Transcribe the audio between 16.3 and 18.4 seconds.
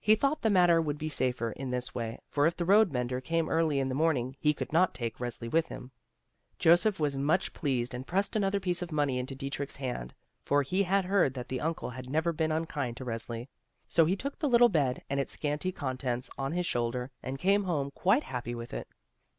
on his shoulder and came home quite